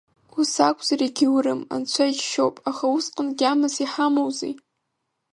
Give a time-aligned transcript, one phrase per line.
[0.39, 4.53] Ус акәзар егьоурым, Анцәа иџьшьоуп, аха усҟан гьамас иҳамоузеи?